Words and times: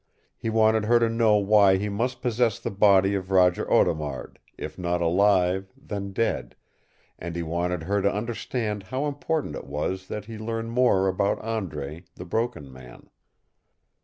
He 0.35 0.49
wanted 0.49 0.85
her 0.85 0.97
to 0.99 1.09
know 1.09 1.35
why 1.35 1.77
he 1.77 1.87
must 1.87 2.23
possess 2.23 2.57
the 2.57 2.71
body 2.71 3.13
of 3.13 3.29
Roger 3.29 3.71
Audemard, 3.71 4.39
if 4.57 4.79
not 4.79 4.99
alive, 4.99 5.71
then 5.77 6.11
dead, 6.11 6.55
and 7.19 7.35
he 7.35 7.43
wanted 7.43 7.83
her 7.83 8.01
to 8.01 8.11
understand 8.11 8.81
how 8.81 9.05
important 9.05 9.55
it 9.55 9.67
was 9.67 10.07
that 10.07 10.25
he 10.25 10.39
learn 10.39 10.71
more 10.71 11.07
about 11.07 11.37
Andre, 11.41 12.03
the 12.15 12.25
Broken 12.25 12.73
Man. 12.73 13.11